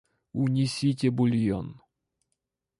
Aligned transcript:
Унесите 0.45 1.11
бульон. 1.19 1.69